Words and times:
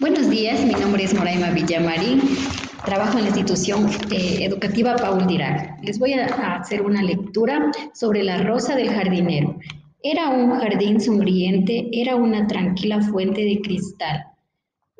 Buenos 0.00 0.30
días, 0.30 0.64
mi 0.64 0.72
nombre 0.72 1.04
es 1.04 1.14
Moraima 1.14 1.50
Villamarín, 1.50 2.22
trabajo 2.84 3.18
en 3.18 3.24
la 3.24 3.28
institución 3.28 3.90
eh, 4.10 4.38
educativa 4.42 4.96
Paul 4.96 5.26
Dirac. 5.26 5.78
Les 5.82 5.98
voy 5.98 6.14
a, 6.14 6.26
hacer 6.56 6.80
una 6.80 7.02
lectura 7.02 7.70
sobre 7.92 8.22
la 8.22 8.38
rosa 8.42 8.74
del 8.74 8.88
jardinero. 8.88 9.58
Era 10.02 10.30
un 10.30 10.58
jardín 10.58 10.98
sonriente, 10.98 11.90
era 11.92 12.16
una 12.16 12.46
tranquila 12.46 13.02
fuente 13.02 13.42
de 13.42 13.60
cristal. 13.60 14.24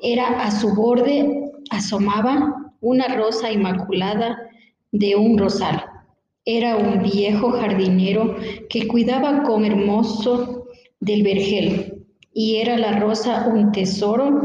Era 0.02 0.42
a 0.44 0.50
su 0.50 0.74
borde 0.74 1.50
asomaba 1.70 2.72
una 2.82 3.08
rosa 3.08 3.50
inmaculada 3.50 4.38
de 4.92 5.16
un 5.16 5.38
rosal. 5.38 5.82
Era 6.44 6.76
un 6.76 7.02
viejo 7.02 7.50
jardinero 7.52 8.36
que 8.68 8.86
cuidaba 8.86 9.42
con 9.44 9.64
hermoso 9.64 10.66
del 11.00 11.22
vergel 11.22 12.04
y 12.34 12.56
era 12.56 12.78
la 12.78 12.98
rosa 12.98 13.46
un 13.48 13.72
tesoro 13.72 14.42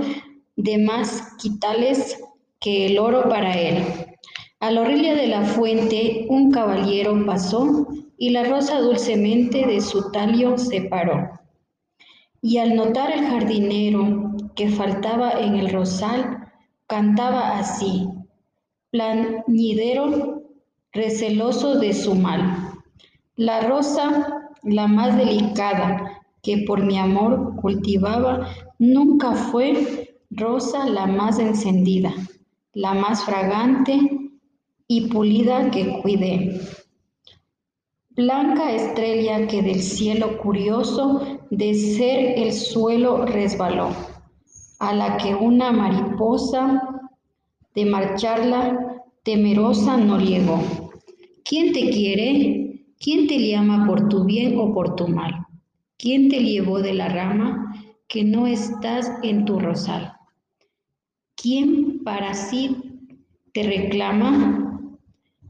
de 0.58 0.78
más 0.80 1.36
quitales 1.38 2.18
que 2.60 2.88
el 2.88 3.00
oro 3.00 3.30
para 3.30 3.58
él. 3.58 3.84
A 4.60 4.72
la 4.72 4.82
orilla 4.82 5.14
de 5.14 5.28
la 5.28 5.44
fuente 5.44 6.26
un 6.30 6.52
caballero 6.52 7.26
pasó 7.26 7.88
y 8.18 8.32
la 8.32 8.44
rosa 8.44 8.82
dulcemente 8.82 9.66
de 9.68 9.80
su 9.80 10.12
talio 10.12 10.58
separó. 10.58 11.30
Y 12.42 12.58
al 12.58 12.76
notar 12.76 13.12
el 13.12 13.26
jardinero 13.26 14.36
que 14.56 14.70
faltaba 14.70 15.34
en 15.40 15.56
el 15.56 15.70
rosal, 15.70 16.52
cantaba 16.88 17.60
así, 17.60 18.08
plañidero, 18.90 20.42
receloso 20.92 21.78
de 21.78 21.94
su 21.94 22.16
mal. 22.16 22.74
La 23.36 23.62
rosa, 23.62 24.50
la 24.64 24.88
más 24.88 25.16
delicada 25.18 26.24
que 26.42 26.64
por 26.66 26.84
mi 26.84 26.98
amor 26.98 27.56
cultivaba, 27.62 28.50
nunca 28.80 29.34
fue 29.34 30.17
rosa 30.30 30.86
la 30.86 31.08
más 31.08 31.40
encendida, 31.40 32.14
la 32.74 32.94
más 32.94 33.24
fragante 33.24 34.00
y 34.88 35.08
pulida 35.10 35.72
que 35.72 36.02
cuidé. 36.02 36.62
Blanca 38.10 38.72
estrella 38.72 39.48
que 39.48 39.62
del 39.62 39.82
cielo 39.82 40.38
curioso 40.40 41.40
de 41.52 41.74
ser 41.74 42.40
el 42.40 42.52
suelo 42.52 43.26
resbaló, 43.26 43.90
a 44.80 44.94
la 44.94 45.18
que 45.18 45.36
una 45.36 45.72
mariposa 45.72 46.82
de 47.76 47.86
marcharla 47.86 49.04
temerosa 49.24 49.98
no 49.98 50.20
llegó. 50.20 50.60
¿Quién 51.46 51.74
te 51.74 51.90
quiere? 51.90 52.86
¿Quién 53.00 53.28
te 53.28 53.38
llama 53.38 53.86
por 53.86 54.10
tu 54.10 54.26
bien 54.26 54.58
o 54.60 54.74
por 54.74 54.96
tu 54.96 55.08
mal? 55.08 55.46
¿Quién 55.98 56.28
te 56.28 56.40
llevó 56.40 56.82
de 56.82 56.94
la 56.94 57.08
rama 57.08 57.76
que 58.08 58.24
no 58.24 58.48
estás 58.48 59.12
en 59.22 59.46
tu 59.46 59.60
rosal? 59.60 60.17
¿Quién 61.40 62.04
para 62.04 62.34
sí 62.34 62.76
te 63.54 63.62
reclama? 63.62 64.82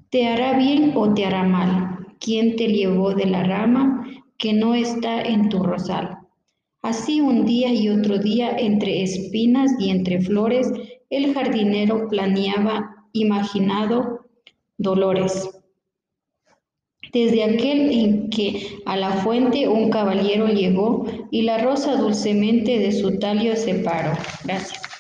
¿Te 0.10 0.28
hará 0.28 0.58
bien 0.58 0.92
o 0.96 1.14
te 1.14 1.26
hará 1.26 1.44
mal? 1.44 2.06
¿Quién 2.20 2.58
te 2.58 2.68
llevó 2.68 3.14
de 3.14 3.26
la 3.26 3.44
rama 3.44 4.06
que 4.38 4.52
no 4.52 4.76
está 4.76 5.22
en 5.22 5.48
tu 5.48 5.64
rosal? 5.64 6.18
Así 6.82 7.22
un 7.22 7.46
día 7.46 7.72
y 7.74 7.88
otro 7.88 8.18
día, 8.18 8.58
entre 8.58 9.02
espinas 9.02 9.72
y 9.80 9.90
entre 9.90 10.20
flores, 10.20 10.70
el 11.10 11.34
jardinero 11.34 12.10
planeaba 12.10 13.08
imaginado 13.14 14.26
dolores. 14.78 15.50
Desde 17.14 17.46
aquel 17.46 17.92
en 17.94 18.30
que 18.30 18.80
a 18.86 18.98
la 18.98 19.12
fuente 19.12 19.70
un 19.70 19.90
caballero 19.90 20.48
llegó 20.48 21.06
y 21.32 21.44
la 21.44 21.60
rosa 21.60 21.96
dulcemente 21.96 22.78
de 22.78 22.92
su 22.92 23.18
talio 23.20 23.56
separó. 23.56 24.12
Gracias. 24.44 24.97